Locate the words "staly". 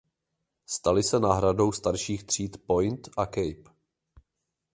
0.65-1.03